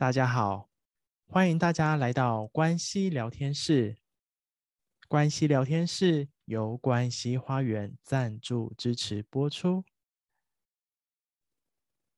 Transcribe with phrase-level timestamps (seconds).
[0.00, 0.70] 大家好，
[1.26, 3.98] 欢迎大家来到关西聊天室。
[5.08, 9.84] 关西聊天室由关西花园赞助支持播出。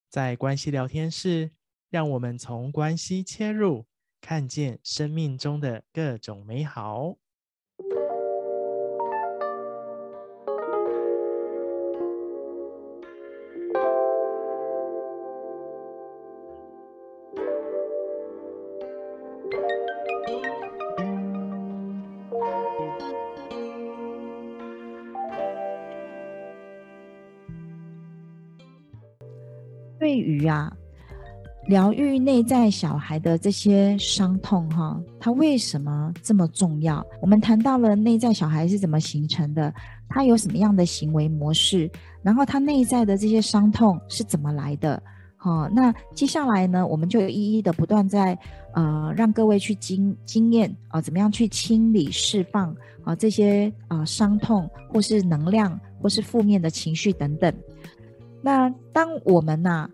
[0.08, 1.50] 在关系聊天室，
[1.90, 3.88] 让我们从关系切入，
[4.20, 7.16] 看见生命中的各种美好。
[30.46, 30.72] 啊，
[31.66, 37.04] 疗愈内在小孩的这些伤痛，哈，它为什么这么重要？
[37.20, 39.72] 我们谈到了内在小孩是怎么形成的，
[40.08, 41.90] 他有什么样的行为模式，
[42.22, 45.02] 然后他内在的这些伤痛是怎么来的？
[45.36, 48.38] 好，那接下来呢，我们就一一的不断在
[48.74, 52.72] 呃，让各位去经经验啊，怎么样去清理、释放
[53.04, 57.52] 啊这些啊伤痛，或是能量，或是负面的情绪等等。
[58.40, 59.90] 那当我们呐、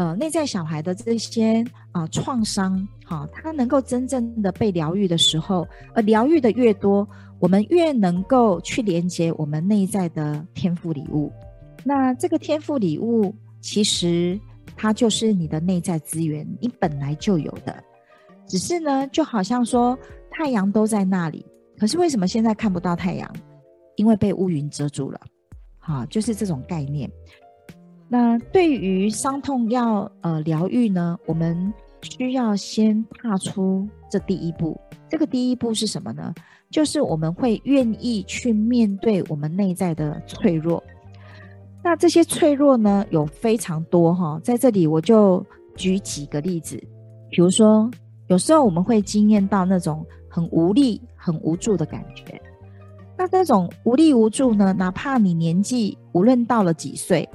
[0.00, 1.62] 呃，内在小孩的这些
[1.92, 7.06] 啊创伤，哈，他能够真正的被疗愈的时候，而疗愈的越多，
[7.38, 11.30] 我们越能够去连接我们内在的天赋礼物。
[11.84, 14.40] 那这个天赋礼物，其实
[14.74, 17.84] 它就是你的内在资源，你本来就有的。
[18.46, 19.98] 只是呢，就好像说
[20.30, 21.44] 太阳都在那里，
[21.78, 23.30] 可是为什么现在看不到太阳？
[23.96, 25.20] 因为被乌云遮住了。
[25.78, 27.10] 好，就是这种概念。
[28.12, 31.72] 那对于伤痛要呃疗愈呢，我们
[32.02, 34.76] 需要先踏出这第一步。
[35.08, 36.34] 这个第一步是什么呢？
[36.70, 40.82] 就是我们会愿意去面对我们内在的脆弱。
[41.84, 46.76] 那这些脆弱呢，有非常多哈，在这里我就举几个例子。
[47.30, 47.88] 比如说，
[48.26, 52.42] 有时候我们会经验到那种很无力、很无助的感觉。
[53.16, 57.28] 那这种无力无助呢，哪怕你年纪无论到了几岁。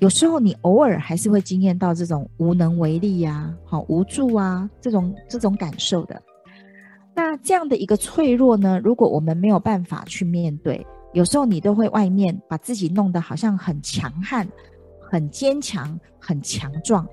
[0.00, 6.20] 有时候你偶尔还是会经验到这种无能为力呀、好无助啊这种这种感受的。
[7.14, 14.48] 那这样的一个脆弱呢，如果我们没有办法去面对，有时候你都会外面把自己弄得好像很强悍、
[15.00, 17.06] 很坚强、很强壮，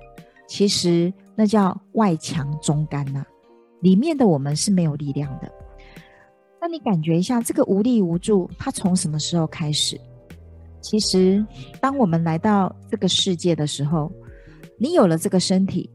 [0.48, 3.22] 其实那叫外强中干呐、
[3.82, 5.52] 里面的我们是没有力量的。
[6.58, 10.00] 那你感觉一下，这个无力无助，它从什么时候开始？
[10.80, 11.44] 其实，
[11.80, 14.10] 当我们来到这个世界的时候，
[14.78, 15.90] 你有了这个身体，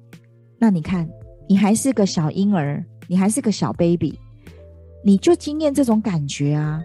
[0.59, 1.09] 那你看，
[1.47, 4.19] 你还是个小婴儿，你还是个小 baby，
[5.03, 6.81] 你就经验这种感觉啊！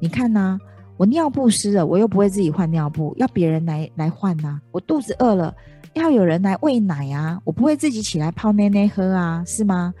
[0.00, 0.58] 你看呐、
[0.96, 5.54] 我尿布湿了，我又不会自己换尿布，要别人来来换呐、我肚子饿了，
[5.94, 9.94] 要有人来喂奶啊，我不会自己起来泡奶奶喝啊，是吗？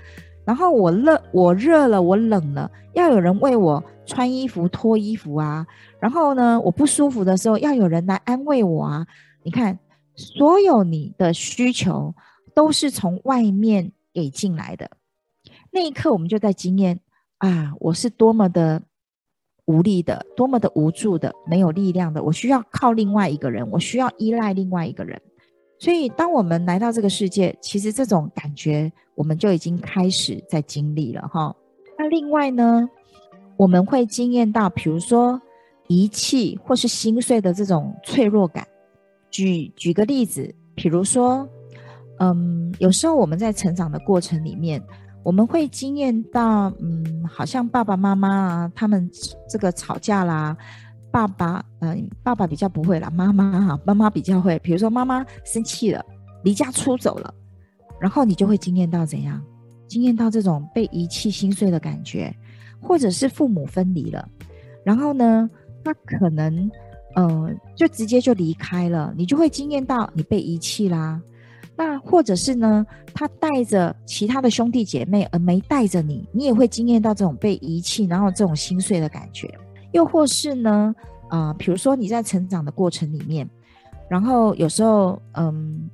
[0.44, 5.64] 然后我热，我热了，我冷了，要有人为我穿衣服、脱衣服啊。
[6.02, 9.06] 然后呢，我不舒服的时候，要有人来安慰我啊。
[9.44, 9.78] 你看，
[10.16, 12.12] 所有你的需求
[12.52, 14.90] 都是从外面给进来的。
[15.70, 16.98] 那一刻，我们就在经验
[17.38, 18.82] 啊，我是多么的
[19.66, 22.20] 无力的，多么的无助的，没有力量的。
[22.20, 25.22] 我需要靠另外一个人，我需要依赖另外一个人。
[25.78, 28.92] 所以，当我们来到这个世界，其实这种感觉。
[29.14, 31.54] 我们就已经开始在经历了哈。
[31.98, 32.88] 那另外呢，
[33.58, 35.38] 我们会经验到，比如说
[35.88, 38.66] 遗弃或是心碎的这种脆弱感。
[39.30, 41.48] 举举个例子，比如说，
[42.18, 44.82] 嗯，有时候我们在成长的过程里面，
[45.22, 49.10] 我们会经验到，嗯，好像爸爸妈妈啊，他们
[49.48, 50.56] 这个吵架啦，
[51.10, 54.58] 爸爸，嗯，爸爸比较不会啦，妈妈哈，妈妈比较会。
[54.58, 56.04] 比如说妈妈生气了，
[56.44, 57.32] 离家出走了。
[58.00, 59.40] 然后你就会经验到怎样？
[59.88, 62.34] 经验到这种被遗弃、心碎的感觉，
[62.80, 64.28] 或者是父母分离了，
[64.84, 65.48] 然后呢，
[65.84, 66.70] 他可能，
[67.14, 71.20] 呃，就直接就离开了，你就会惊艳到你被遗弃啦。
[71.76, 79.52] 那或者是呢，他带着其他的兄弟姐妹而没带着你，你也会惊艳到这种被遗弃，然后这种心碎的感觉。
[79.92, 80.94] 又或是呢，
[81.28, 83.48] 啊、比如说你在成长的过程里面，
[84.08, 85.88] 然后有时候，嗯。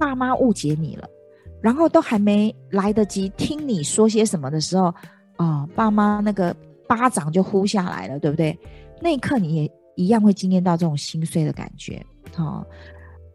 [0.00, 1.08] 爸妈误解你了，
[1.60, 4.94] 然后都还没来得及听你说些什么的时候，
[5.34, 6.54] 啊、爸妈那个
[6.86, 8.56] 巴掌就呼下来了，对不对？
[9.00, 12.04] 那一刻你也一样会惊艳到这种心碎的感觉。
[12.36, 12.66] 哦，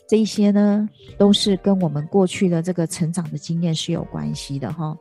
[0.07, 0.87] 这一些呢，
[1.17, 4.97] 都是跟我们过去的这个成长的经验是有关系的哈、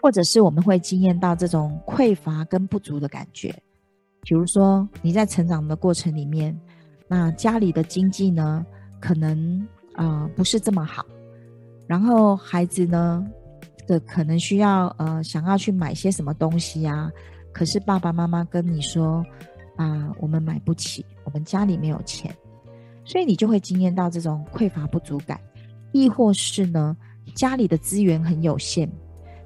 [0.00, 3.54] 或者是我们会惊艳到这种匮乏跟不足的感觉。
[4.22, 6.58] 比如说你在成长的过程里面，
[7.08, 8.64] 那家里的经济呢，
[9.00, 9.66] 可能。
[9.96, 11.04] 啊、不是这么好。
[11.86, 13.22] 然后孩子呢，
[13.86, 17.10] 这可能需要呃想要去买些什么东西啊，
[17.52, 19.22] 可是爸爸妈妈跟你说
[19.80, 22.36] 啊，我们买不起，我们家里没有钱，
[23.02, 25.40] 所以你就会经验到这种匮乏不足感，
[25.90, 26.94] 亦或是呢，
[27.34, 28.86] 家里的资源很有限，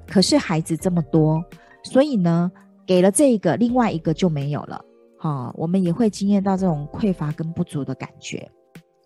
[0.05, 1.41] 可是孩子这么多，
[1.83, 2.51] 所以呢，
[2.85, 4.83] 给了这一个，另外一个就没有了。
[5.17, 8.51] 好，我们也会经验到这种匮乏跟不足的感觉。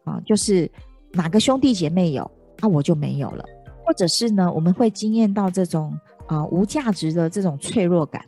[0.06, 0.68] 啊，就是
[1.12, 2.30] 哪个兄弟姐妹有，
[2.60, 3.46] 那、我就没有了，
[3.86, 5.96] 或者是呢，我们会经验到这种
[6.28, 8.26] 啊无价值的这种脆弱感。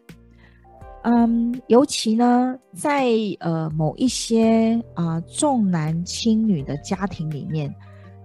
[1.03, 3.09] 嗯，尤其呢，在
[3.39, 7.73] 呃某一些啊重男轻女的家庭里面，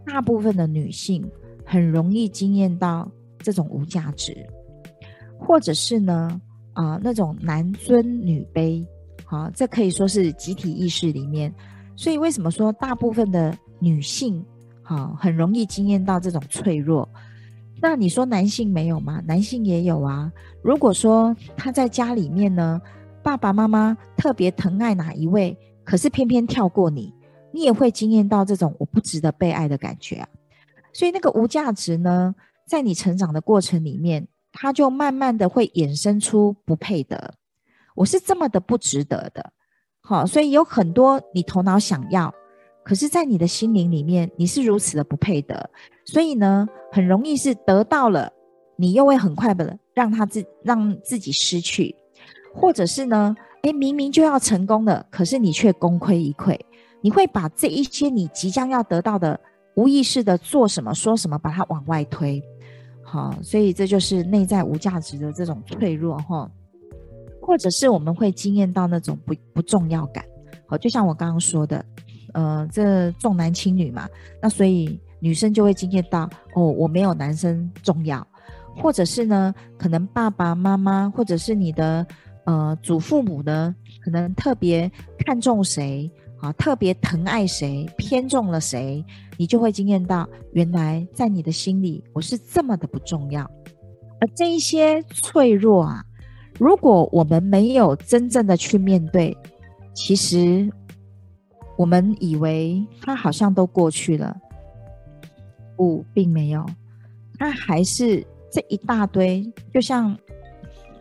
[0.04, 1.24] 大部分的女性。
[1.68, 4.32] 很容易经验到这种无价值，
[5.36, 6.40] 或者是呢，
[6.74, 8.86] 啊、那种男尊女卑，
[9.24, 11.52] 好、啊，这可以说是集体意识里面。
[11.96, 14.40] 所以为什么说大部分的女性，
[14.80, 17.08] 好、啊，很容易经验到这种脆弱？
[17.80, 19.22] 那你说男性没有吗？
[19.26, 20.32] 男性也有啊。
[20.62, 22.80] 如果说他在家里面呢，
[23.22, 27.12] 爸爸妈妈特别疼爱哪一位，可是偏偏跳过你，
[27.52, 30.28] 你也会经验到这种我不值得被爱的感觉啊。
[30.92, 32.34] 所以那个无价值呢，
[32.66, 37.34] 在你成长的过程里面，它就慢慢的会衍生出不配得。
[37.94, 39.52] 我是这么的不值得的，
[40.00, 42.34] 好，所以有很多你头脑想要，
[42.86, 45.68] 可是，在你的心灵里面，你是如此的不配得。
[46.04, 48.32] 所以呢，很容易是得到了，
[48.76, 51.92] 你又会很快的让他自让自己失去，
[52.54, 56.56] 或者是呢，诶，明明就要成功的，可是你却功亏一篑。
[57.00, 59.38] 你会把这一些你即将要得到的。
[59.74, 62.42] 无意识的做什么说什么，把它往外推，
[63.02, 66.50] 好，所以这就是内在无价值的这种脆弱哈，
[67.42, 70.24] 或者是我们会惊艳到那种不不重要感，
[70.66, 71.84] 好，就像我刚刚说的，
[72.36, 74.06] 呃，这重男轻女嘛，
[74.42, 78.24] 那所以女生就会经验到哦，我没有男生重要，
[78.76, 82.06] 或者是呢，可能爸爸妈妈或者是你的
[82.44, 83.74] 呃祖父母呢，
[84.04, 84.90] 可能特别
[85.24, 86.10] 看重谁。
[86.38, 89.02] 啊，特别疼爱谁，偏重了谁，
[89.38, 93.50] 你就会经验到，原来在你的心里，我是这么的不重要。
[94.20, 96.04] 而这一些脆弱啊，
[96.58, 99.34] 如果我们没有真正的去面对，
[99.94, 100.70] 其实
[101.76, 104.36] 我们以为它好像都过去了，
[105.76, 106.64] 不，并没有，
[107.38, 109.44] 它还是这一大堆。
[109.72, 110.16] 就像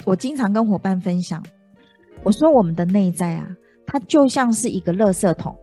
[0.04, 1.44] 我经常跟伙伴分享，
[2.24, 3.48] 我说我们的内在啊。
[3.88, 5.56] 它就像是一个垃圾桶，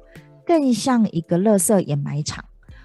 [0.46, 2.42] 更像一个垃圾掩埋场。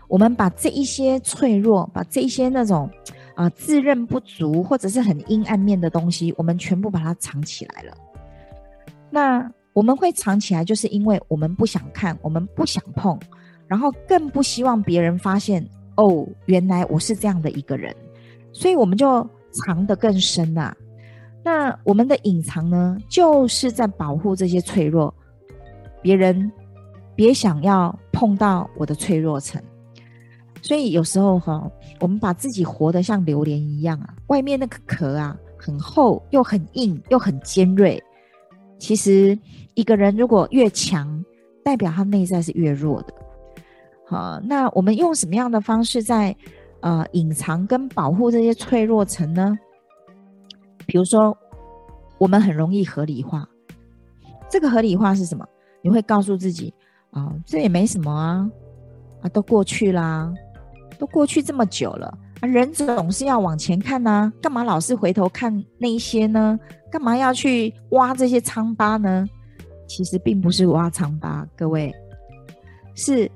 [0.07, 2.89] 我们把这一些脆弱，把这一些那种
[3.35, 7.95] 啊、自认不足或者是很阴暗面的东西，我们全部把它藏起来了。
[9.11, 13.15] 那我们会藏起来，就是因为我们不想看，我们不想碰，
[13.67, 15.63] 然后更不希望别人发现。
[15.97, 17.95] 哦，原来我是这样的一个人，
[18.51, 20.77] 所以我们就藏得更深呐、啊。
[21.43, 25.13] 那我们的隐藏呢，就是在保护这些脆弱。
[26.01, 26.51] 别人
[27.15, 29.61] 别想要碰到我的脆弱层，
[30.63, 31.69] 所以有时候哈，
[31.99, 38.03] 我们把自己活得像榴莲一样啊，外面那个壳啊很厚又很硬又很尖锐。
[38.77, 39.37] 其实
[39.73, 41.23] 一个人如果越强，
[41.63, 43.13] 代表他内在是越弱的。
[44.05, 46.35] 好，那我们用什么样的方式在
[46.79, 49.57] 呃隐藏跟保护这些脆弱层呢？
[50.85, 51.37] 比如说，
[52.17, 53.45] 我们很容易合理化，
[54.49, 55.45] 这个合理化是什么？
[55.81, 56.73] 你会告诉自己
[57.11, 58.49] 啊、哦，这也没什么啊，
[59.21, 60.33] 啊，都过去啦，
[60.97, 66.57] 都过去这么久了啊，人总是要往前看呐、啊，干嘛老是回头看那一些呢？
[66.91, 69.27] 干嘛要去挖这些疮疤呢？
[69.87, 71.93] 其实并不是挖疮疤，各位，
[72.95, 73.29] 是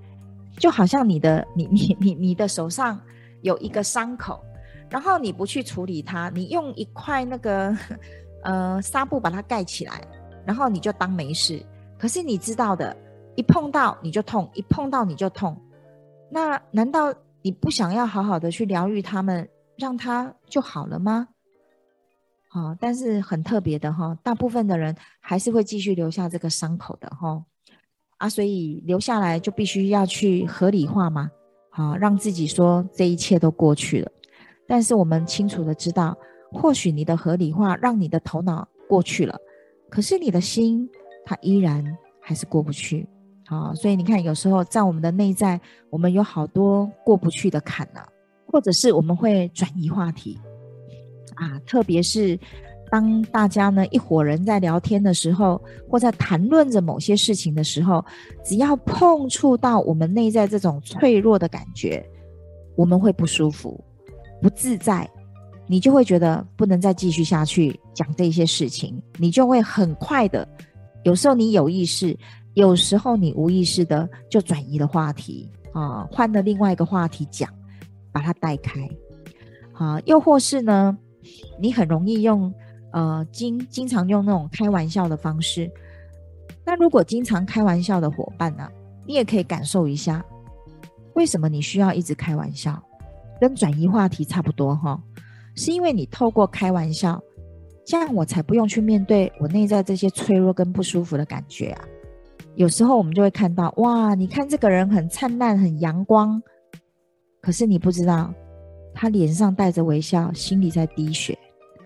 [0.57, 2.99] 就好像你的你你你你的手上
[3.41, 4.43] 有一个伤口，
[4.89, 7.75] 然后你不去处理它，你用一块那个
[8.43, 10.01] 呃纱布把它盖起来，
[10.45, 11.63] 然后你就当没事。
[11.97, 12.95] 可是你知道的，
[13.35, 15.55] 一碰到你就痛，一碰到你就痛。
[16.29, 21.27] 那难道你不想要好好的去疗愈他们，让他就好了吗？
[22.53, 27.41] 好，但是很特别的哈，大部分的人还是会继续留下这个伤口的哈。
[28.17, 31.31] 啊，所以留下来就必须要去合理化嘛，
[31.69, 34.11] 好，让自己说这一切都过去了。
[34.67, 36.17] 但是我们清楚的知道，
[36.51, 39.39] 或许你的合理化让你的头脑过去了，
[39.89, 40.89] 可是你的心。
[41.23, 41.85] 它依然
[42.19, 43.07] 还是过不去，
[43.45, 48.03] 好，所以你看，有时候在我们的内在，我们有好多过不去的坎呐，
[48.47, 50.39] 或者是我们会转移话题
[51.41, 52.39] 啊，特别是
[52.91, 58.05] 当大家呢一伙人在聊天的时候，或在谈论着某些事情的时候，
[58.45, 62.05] 只要碰触到我们内在这种脆弱的感觉，
[62.75, 63.83] 我们会不舒服，
[64.39, 65.09] 不自在，
[65.65, 70.47] 你就会觉得不能再继续下去讲这些事情，你就会很快的，
[71.03, 72.15] 有时候你有意识，
[72.53, 77.49] 有时候你无意识的就转移了话题啊，换了另外一个话题讲，
[78.11, 78.87] 把它带开，
[79.73, 80.95] 啊，又或是呢，
[81.59, 82.53] 你很容易用
[82.91, 85.69] 呃经经常用那种开玩笑的方式，
[86.65, 88.67] 那如果经常开玩笑的伙伴呢、
[89.05, 90.23] 你也可以感受一下。
[91.13, 92.81] 为什么你需要一直开玩笑？
[93.39, 95.01] 跟转移话题差不多哈，
[95.55, 97.21] 是因为你透过开玩笑，
[97.85, 101.83] 这样我才不用去面对我内在这些脆弱跟不舒服的感觉啊。
[102.55, 106.41] 有时候我们就会看到，哇，你看这个人很灿烂、很阳光，
[107.41, 108.33] 可是你不知道
[108.93, 111.37] 他脸上带着微笑，心里在滴血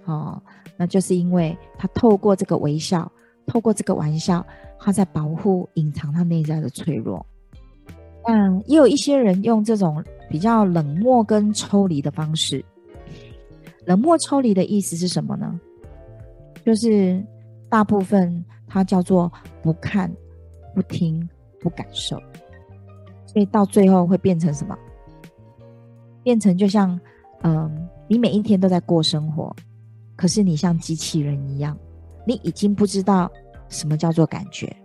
[0.06, 0.42] 哦。
[0.78, 3.10] 那就是因为他透过这个微笑，
[3.46, 4.46] 透过这个玩笑，
[4.80, 7.26] 他在保护、隐藏他内在的脆弱。
[8.24, 12.64] 嗯，也有一些人用这种比较冷漠跟抽离的方式。
[13.86, 15.60] 冷漠抽离的意思是什么呢？
[16.66, 17.24] 就是
[17.70, 19.32] 大部分它叫做
[19.62, 20.12] 不看、
[20.74, 21.30] 不听、
[21.62, 22.18] 不感受，
[23.28, 24.76] 所以到最后会变成什么？
[26.26, 27.00] 变成就像，
[27.44, 29.56] 嗯，你每一天都在过生活，
[30.18, 31.78] 可是你像机器人一样，
[32.28, 33.32] 你已经不知道
[33.70, 34.76] 什么叫做感觉。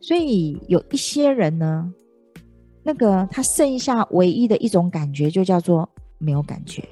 [0.00, 1.92] 所以有一些人呢。
[2.88, 6.88] 那个他剩下唯一的一种感觉，就叫做没有感觉，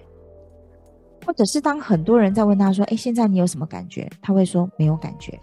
[1.24, 5.38] 或者是当很多人在问他说：“哎，现在你有什么感觉？”他会说：“没有感觉。”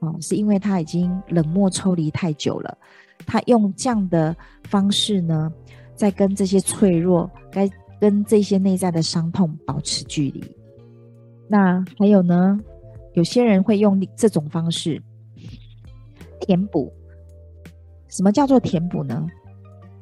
[0.00, 2.76] 哦，是因为他已经冷漠抽离太久了，
[3.26, 5.50] 他用这样的方式呢，
[5.94, 7.70] 在跟这些脆弱、该
[8.00, 10.44] 跟这些内在的伤痛保持距离。
[11.48, 12.58] 那还有呢，
[13.12, 15.00] 有些人会用这种方式
[16.40, 16.92] 填补。
[18.08, 19.26] 什么叫做填补呢？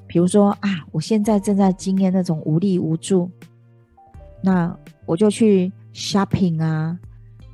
[0.06, 3.30] 比如说啊，我现在正在经验那种无力无助，
[4.42, 6.98] 那我就去 shopping 啊，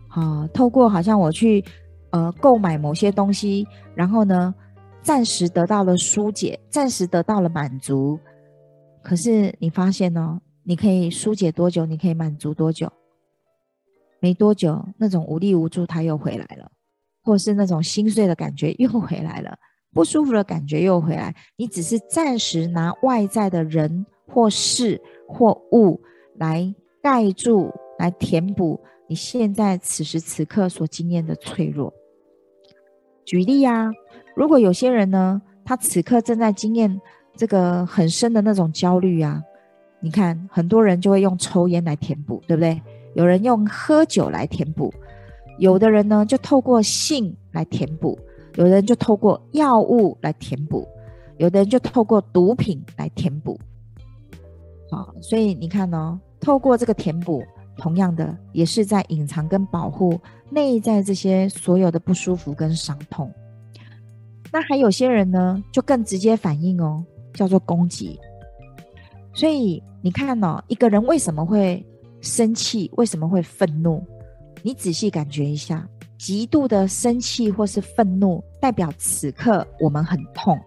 [0.08, 1.64] 啊，透过好像我去
[2.10, 3.64] 呃购买某些东西，
[3.94, 4.52] 然后呢，
[5.02, 8.18] 暂时得到了疏解，暂时得到了满足。
[9.08, 11.86] 可是你发现呢，你可以疏解多久？
[11.86, 12.92] 你可以满足多久？
[14.20, 16.70] 没多久，那种无力无助它又回来了，
[17.22, 19.56] 或是那种心碎的感觉又回来了。
[19.94, 25.98] 不舒服的感觉又回来，你只是暂时拿外在的人或事或物
[26.36, 31.90] 来盖住、来填补你现在此时此刻所经验的脆弱。
[33.24, 33.90] 举例啊，
[34.36, 37.00] 如果有些人呢，他此刻正在经验
[37.38, 39.40] 这个很深的那种焦虑啊，
[40.00, 42.82] 你看很多人就会用抽烟来填补，对不对？
[43.14, 44.92] 有人用喝酒来填补，
[45.58, 48.18] 有的人呢就透过性来填补。
[48.56, 50.84] 有的人就透过药物来填补，
[51.36, 53.56] 有的人就透过毒品来填补。
[54.90, 57.44] 好，所以你看哦，透过这个填补，
[57.76, 60.18] 同样的也是在隐藏跟保护
[60.50, 63.32] 内在这些所有的不舒服跟伤痛。
[64.50, 67.04] 那还有些人呢，就更直接反应哦，
[67.38, 68.18] 叫做攻击。
[69.32, 71.86] 所以你看哦，一个人为什么会
[72.20, 74.04] 生气，为什么会愤怒？
[74.64, 75.88] 你仔细感觉一下。
[76.18, 80.58] 极度的生气或是愤怒，代表此刻我们很痛。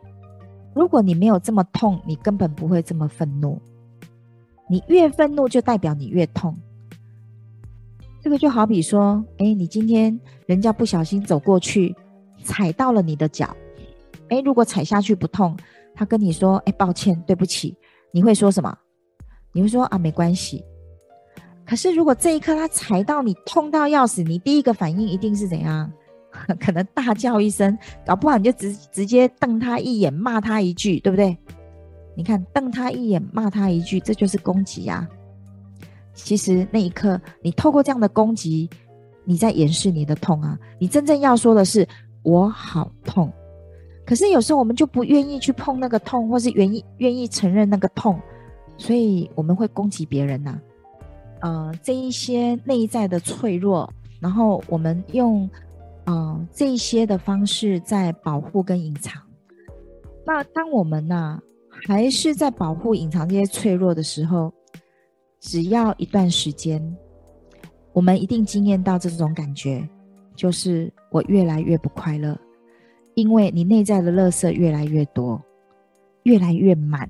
[0.73, 3.61] 如果你没有这么痛，你根本不会这么愤怒。
[4.69, 6.57] 你越愤怒，就代表你越痛。
[8.21, 11.93] 这个就好比说，哎，你今天人家不小心走过去，
[12.45, 13.53] 踩到了你的脚，
[14.29, 15.57] 哎，如果踩下去不痛，
[16.01, 17.77] 他跟你说，哎，抱歉，对不起，
[18.11, 18.75] 你会说什么？
[19.53, 20.65] 你会说啊，没关系。
[21.63, 25.91] 可是，如果这一刻他踩到你，痛到要死，你第一个反应一定是怎样？
[26.59, 31.37] 可能大叫一声，搞不好你就直直接瞪他一眼，骂他一句，对不对？
[32.17, 35.07] 你看，瞪他一眼，骂他一句，这就是攻击呀。
[36.15, 38.67] 其实那一刻，你透过这样的攻击，
[39.23, 40.57] 你在掩饰你的痛啊。
[40.79, 41.87] 你真正要说的是
[42.25, 43.31] “我好痛”，
[44.11, 48.19] 可是有时候我们就不愿意去碰那个痛，或是愿意愿意承认那个痛，
[48.77, 50.59] 所以我们会攻击别人呐。
[51.39, 53.89] 呃，这一些内在的脆弱，
[54.19, 55.49] 然后我们用
[56.03, 59.13] 呃这一些的方式在保护跟隐藏。
[60.25, 61.41] 那当我们呢、啊、
[61.87, 64.51] 还是在保护隐藏这些脆弱的时候，
[65.39, 66.83] 只要一段时间，
[67.93, 69.87] 我们一定经验到这种感觉，
[70.35, 72.37] 就是我越来越不快乐，
[73.15, 75.41] 因为你内在的垃圾越来越多，
[76.23, 77.09] 越来越满。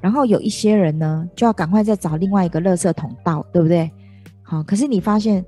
[0.00, 3.90] 然后有一些人呢，就要赶快再找另外一个垃圾桶倒，对不对？
[4.42, 5.44] 好，可是你发现，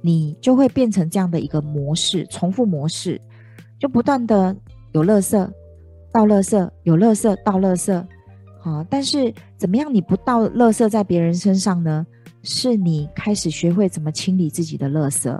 [0.00, 3.20] 你就会变成这样的一个模式，重复模式，
[3.78, 4.56] 就不断的
[4.92, 5.50] 有垃圾
[6.10, 8.04] 倒垃圾，有垃圾倒垃圾，
[8.60, 12.06] 好，但是怎么样你不倒垃圾在别人身上呢？
[12.44, 15.38] 是你开始学会怎么清理自己的垃圾，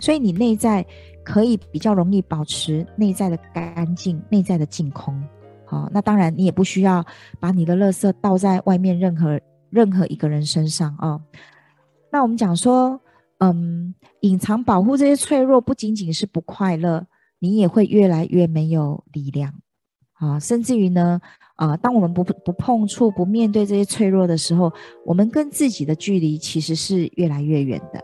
[0.00, 0.84] 所以你内在
[1.28, 5.22] 可以比较容易保持内在的干净、内在的净空。
[5.66, 7.04] 好，那当然你也不需要
[7.38, 11.20] 把你的垃圾倒在外面任何任何一个人身上哦。
[12.10, 12.98] 那我们讲说，
[13.40, 17.06] 嗯，隐藏保护这些脆弱，不仅仅是不快乐，
[17.40, 19.52] 你也会越来越没有力量
[20.14, 21.20] 啊，甚至于呢。
[21.56, 24.72] 啊，当我们不不碰触、不面对这些脆弱的时候，
[25.04, 28.00] 我们跟自己的距离其实是越来越远的。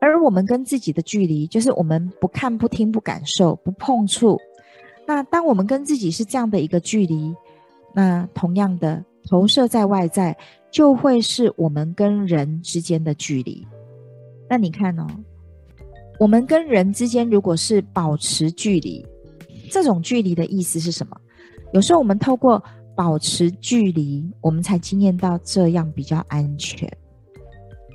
[0.00, 4.38] 而我们跟自己的距离，就是我们不看、不听、不感受、不碰触。
[5.06, 7.34] 那当我们跟自己是这样的一个距离，
[7.94, 10.36] 那同样的投射在外在，
[10.70, 13.66] 就会是我们跟人之间的距离。
[14.48, 15.06] 那你看哦，
[16.18, 19.04] 我们跟人之间如果是保持距离，
[19.70, 21.16] 这种距离的意思是什么？
[21.72, 22.62] 有时候我们透过
[22.96, 26.88] 保持距离，我们才经验到这样比较安全，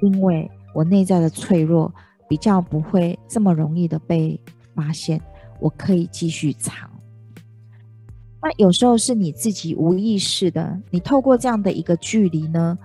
[0.02, 1.92] 因为我内在的脆弱
[2.28, 4.40] 比较不会这么容易的被
[4.76, 5.20] 发现，
[5.60, 6.90] 我可以继续藏。
[8.42, 12.78] 那有时候是你自己无意识的，你透过这样的一个距离呢，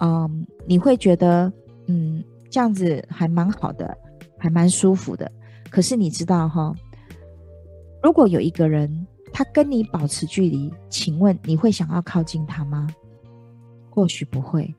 [0.00, 1.52] 嗯，你会觉得
[1.86, 3.96] 嗯，这样子还蛮好的，
[4.36, 5.32] 还蛮舒服的。
[5.70, 6.72] 可是你知道哈，
[8.02, 9.06] 如果有一个人。
[9.30, 12.88] 他跟你保持距离，请问你会想要靠近他吗？
[13.90, 14.74] 或许不会，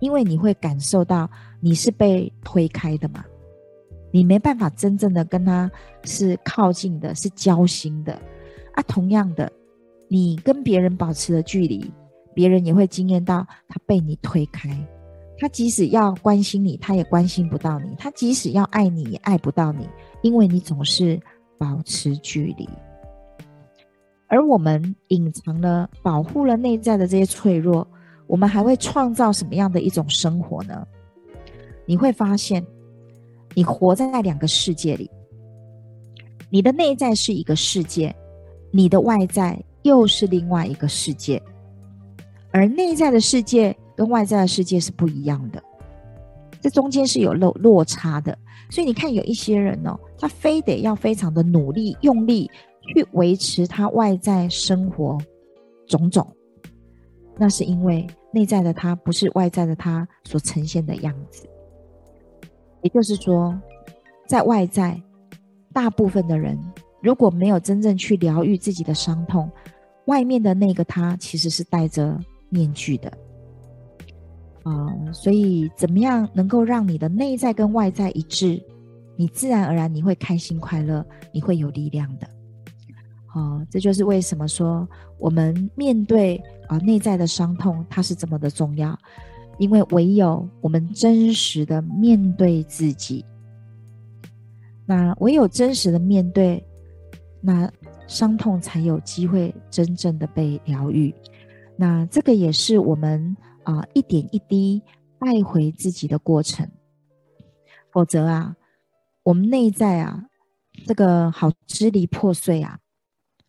[0.00, 1.28] 因为你会感受到
[1.60, 3.24] 你是被推开的嘛，
[4.12, 5.70] 你没办法真正的跟他
[6.04, 8.12] 是靠近的，是交心的
[8.74, 8.82] 啊。
[8.82, 9.50] 同样的，
[10.08, 11.92] 你跟别人保持了距离，
[12.34, 14.70] 别人也会惊艳到他被你推开。
[15.38, 19.86] 他即使要关心你，他也关心不到你；他即使要爱你，也爱不到你，
[20.22, 21.20] 因为你总是
[21.58, 22.66] 保持距离。
[24.28, 27.86] 而我们隐藏了、保护了内在的这些脆弱，
[28.26, 30.86] 我们还会创造什么样的一种生活呢？
[31.86, 32.64] 你会发现，
[33.54, 35.10] 你活在那两个世界里，
[36.50, 38.14] 你的内在是一个世界，
[38.70, 41.40] 你的外在又是另外一个世界，
[42.50, 45.62] 而内在的世界跟外在的世界是不一样的，
[46.60, 48.36] 这中间是有落落差的。
[48.70, 52.50] 所以你看，有一些人哦，他非得要非常的努力、用力。
[52.94, 55.18] 去维持他外在生活
[55.88, 56.24] 种种，
[57.38, 61.48] 那是因为内在的他不是外在的他所呈现的样子。
[62.82, 63.58] 也就是说，
[64.26, 65.00] 在外在，
[65.72, 66.58] 大部分的人
[67.02, 69.50] 如果没有真正去疗愈自己的伤痛，
[70.06, 72.18] 外面的那个他其实是戴着
[72.48, 73.12] 面具的。
[74.64, 78.60] 啊、所以怎么样能够让你的内在跟外在一致？
[79.16, 82.28] 你自然而然你会开心快乐，你会有力量的。
[83.36, 88.98] 哦，这就是为什么说我们面对啊内在的伤痛，它是这么的重要。
[89.58, 93.24] 因为唯有我们真实的面对自己，
[94.86, 96.62] 那唯有真实的面对，
[97.42, 97.70] 那
[98.06, 101.14] 伤痛才有机会真正的被疗愈。
[101.76, 104.82] 那这个也是我们啊一点一滴
[105.18, 106.66] 爱回自己的过程。
[107.92, 108.54] 否则啊，
[109.22, 110.22] 我们内在啊
[110.86, 112.78] 这个好支离破碎啊。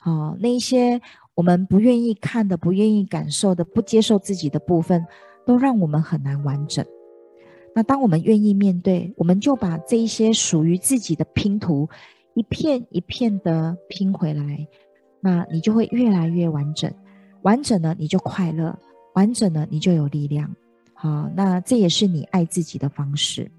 [0.08, 1.02] 哦，那一些
[1.36, 5.06] 我们不愿意看的、不愿意感受的、不接受自己的部分，
[5.46, 6.86] 都让我们很难完整。
[7.76, 11.90] 那当我们愿意面对，我们就把这一些属于自己的拼图，
[12.36, 14.66] 一片一片的拼回来，
[15.20, 16.90] 那你就会越来越完整。
[17.42, 18.74] 完整了，你就快乐；
[19.14, 20.50] 完整了，你就有力量。
[20.94, 23.52] 好，那这也是你爱自己的方式。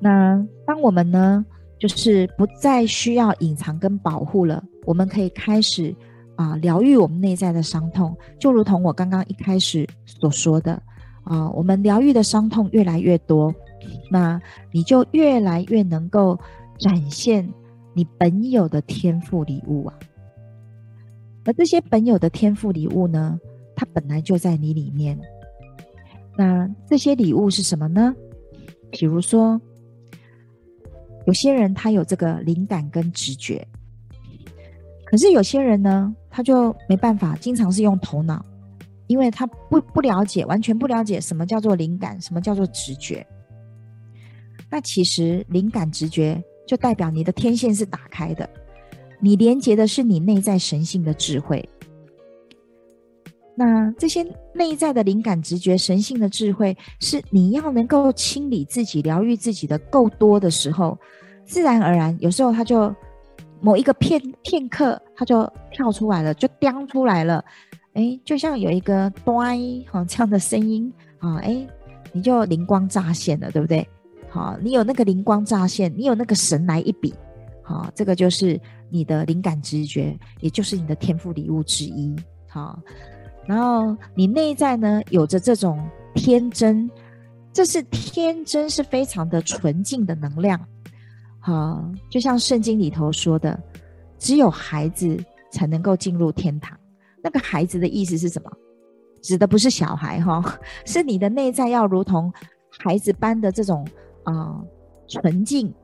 [0.00, 1.44] 那当我们呢，
[1.80, 4.64] 就是不再需要隐藏跟保护了。
[4.84, 5.94] 我们可以开始
[6.36, 10.82] 啊，疗愈我们内在的伤痛，就如同我刚刚一开始所说的
[11.22, 13.54] 啊，我们疗愈的伤痛越来越多，
[14.10, 14.40] 那
[14.72, 16.38] 你就越来越能够
[16.78, 17.46] 展现
[17.94, 19.98] 你本有的天赋礼物啊。
[21.44, 23.38] 而这些本有的天赋礼物呢，
[23.76, 25.18] 它本来就在你里面。
[26.36, 28.14] 那这些礼物是什么呢？
[28.90, 29.60] 比如说，
[31.26, 33.66] 有些人他有这个灵感跟直觉。
[35.10, 38.46] 可是有些人呢，他就没办法，经常是用头脑，
[39.08, 43.26] 因为他不不了解，完全不了解什么叫做灵感，什么叫做直觉。
[44.70, 48.48] 那其实灵感直觉就代表你的天线是打开的，
[49.18, 51.68] 你连接的是你内在神性的智慧。
[53.56, 60.96] 那这些内在的灵感直觉、神性的智慧，是你要能够清理自己、疗愈自己的够多的时候，
[61.44, 62.94] 自然而然，有时候他就。
[63.60, 67.44] 某一个片片刻，它就跳出来了，就叼出来了。
[67.94, 69.58] 哎，就像有一个“端”
[69.90, 71.66] 哈这样的声音啊，哎，
[72.12, 73.86] 你就灵光乍现了，对不对？
[74.28, 77.12] 好，你有那个灵光乍现，你有那个神来一笔，
[77.62, 82.14] 好，这个就是你的灵感直觉，也就是你的天赋礼物之一。
[82.48, 82.78] 好，
[83.44, 86.88] 然后你内在呢有着这种天真，
[87.52, 90.64] 这是天真，是非常的纯净的能量。
[91.40, 93.58] 好，就像圣经里头说的，
[94.18, 95.18] 只有孩子
[95.50, 96.78] 才能够进入天堂。
[97.22, 98.50] 那个孩子的意思是什么？
[99.22, 100.42] 指的不是小孩哈，
[100.86, 102.32] 是你的内在要如同
[102.78, 103.86] 孩子般的这种
[104.24, 104.58] 啊、
[105.08, 105.74] 纯净、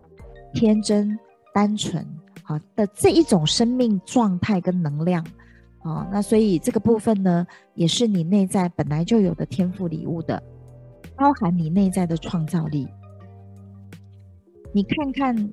[0.55, 1.19] 天真、
[1.53, 2.03] 单纯
[2.43, 5.23] 好的这一种生命状态跟能量。
[5.85, 10.43] 哦，那所以这个部分呢，也是你内在本来就有的天赋礼物的，
[11.15, 12.89] 包含你内在的创造力。
[14.73, 15.53] 你看看，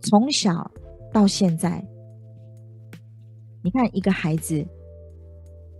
[0.00, 0.70] 从小
[1.12, 1.84] 到现在，
[3.62, 4.64] 你看一个孩子，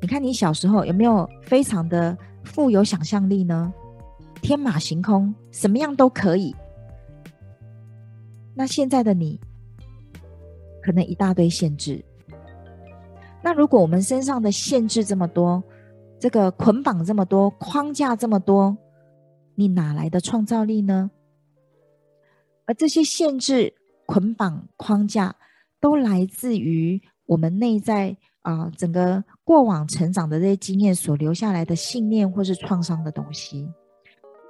[0.00, 3.72] 你看你小时候有没有非常的富有想象力呢？
[4.42, 6.54] 天马行空，什么样都可以。
[8.54, 9.40] 那现在的你，
[10.82, 12.04] 可能一大堆限制。
[13.42, 15.62] 那如果我们身上的限制这么多，
[16.18, 18.76] 这个捆绑这么多，框架这么多，
[19.54, 21.10] 你哪来的创造力呢？
[22.68, 23.72] 而这些限制、
[24.04, 25.34] 捆绑、框架，
[25.80, 33.66] 都来自于我们内在啊、整个过往成长的这些经验所留下来的信念或是创伤的东西。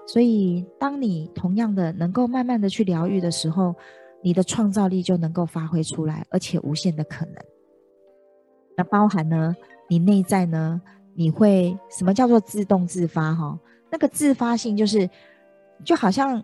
[0.07, 3.75] 所以，当你同样的能够慢慢的去疗愈的时候，
[4.23, 7.35] 你的创造力就能够发挥出来，而且无限的可能。
[8.77, 9.55] 那包含呢，
[9.89, 10.81] 你内在呢，
[11.15, 13.35] 你会什么叫做自动自发？
[13.35, 13.59] 哈，
[13.91, 15.09] 那个自发性就是，
[15.85, 16.43] 就好像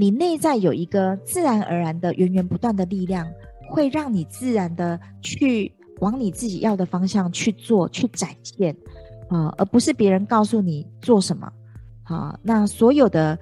[0.00, 3.30] 你内在有一个自然而然的源源不断的力量，
[3.68, 8.74] 会让你自然的去往你自己要的方向去做、去展现，
[9.28, 11.52] 啊，而不是别人告诉你做什么。
[12.02, 13.38] 好，那所有的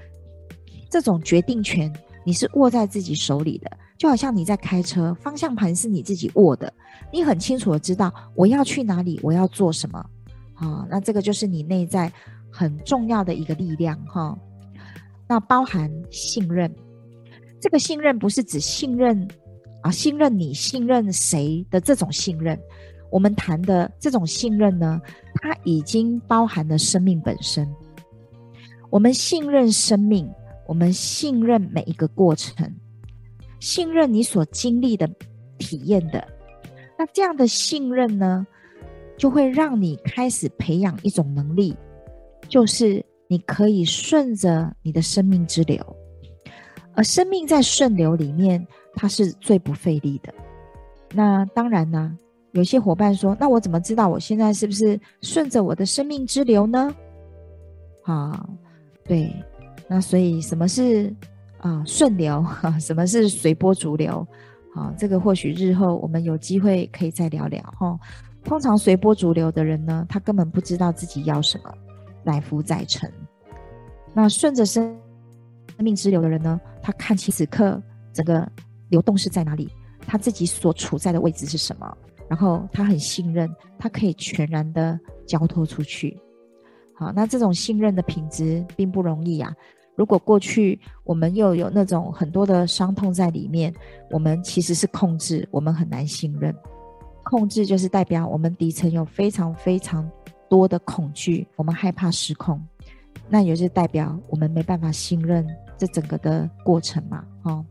[0.91, 1.93] 这种决定权，
[2.25, 3.71] 你是握在自己手里的。
[3.97, 6.73] 就好像你在开车，方向盘是你自己握的，
[7.13, 10.05] 你很清楚的知道我要去哪里，我要做什么，
[10.55, 12.13] 啊，那这个就是你内在
[12.51, 14.37] 很重要的一个力量，哈。
[15.29, 16.75] 那包含信任，
[17.61, 19.29] 这个信任不是指信任
[19.83, 22.59] 啊，信任你、信任谁的这种信任，
[23.11, 25.01] 我们谈的这种信任呢，
[25.35, 27.69] 它已经包含了生命本身。
[28.91, 30.29] 我们信任生命，
[30.67, 32.75] 我们信任每一个过程。
[33.61, 35.07] 信任你所经历的、
[35.59, 36.27] 体验的，
[36.99, 38.47] 那这样的信任呢，
[39.19, 41.77] 就会让你开始培养一种能力，
[42.49, 45.85] 就是你可以顺着你的生命之流，
[46.95, 50.35] 而生命在顺流里面，它是最不费力的。
[51.15, 52.17] 那当然呢，
[52.53, 56.95] 有些伙伴说：“那我怎么知道我现在是不是顺着我的生命之流呢？”
[58.05, 58.49] 啊，
[59.05, 59.31] 对，
[59.89, 61.15] 那所以什么是？
[61.59, 62.47] 啊，顺流，
[62.81, 64.25] 什么是随波逐流？
[64.77, 67.99] 啊，这个或许日后我们有机会可以再聊聊哈。
[68.45, 71.75] 通常随波逐流的人呢，他根本不知道自己要什么，
[72.23, 73.13] 来浮载沉。
[74.15, 74.97] 那顺着生
[75.79, 77.81] 命之流的人呢，他看清此刻
[78.13, 78.51] 整个
[78.89, 79.71] 流动是在哪里，
[80.07, 81.97] 他自己所处在的位置是什么，
[82.29, 86.19] 然后他很信任，他可以全然的交托出去。
[86.95, 89.55] 好，那这种信任的品质并不容易呀。
[89.95, 93.73] 如果过去我们又有那种很多的伤痛在里面，
[94.11, 96.55] 我们其实是控制，我们很难信任。
[97.25, 100.09] 控制就是代表我们底层有非常非常
[100.49, 102.61] 多的恐惧，我们害怕失控。
[103.29, 107.65] 那也就是代表我们没办法信任这整个的过程嘛，哦。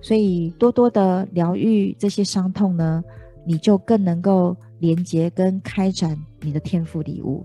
[0.00, 3.02] 所以多多的疗愈这些伤痛呢，
[3.44, 7.44] 你就更能够连接跟开展你的天赋礼物。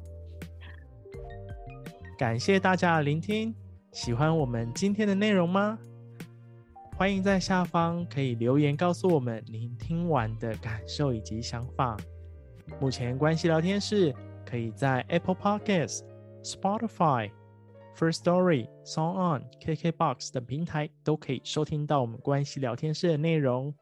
[2.17, 3.53] 感谢大家的聆听。
[3.91, 5.77] 喜欢我们今天的内容吗？
[6.95, 11.97] 欢迎在下方可以留言告诉我们您听完的感受以及想法。
[12.79, 14.13] 目前关系聊天室
[14.45, 16.01] 可以在 Apple Podcasts、
[16.43, 17.31] Spotify、
[17.95, 23.73] First Story、Song On、KKBox 等平台都可以收听到我们关系聊天室的内容。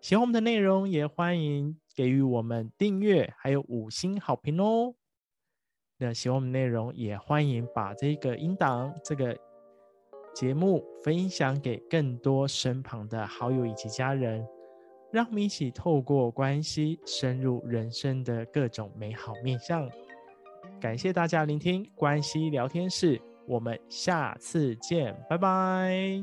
[0.00, 4.94] 喜欢我们的内容，也欢迎给予我们订阅还有五星好评哦。
[5.98, 9.36] 那喜欢我们内容，也欢迎把这个音档、这个
[10.34, 14.46] 节目分享给更多身旁的好友以及家人，
[15.12, 19.88] 让我们一起透过关系深入人生的各种美好面向。
[20.80, 26.22] 感谢大家聆听关系聊天室，我们下次见，拜拜。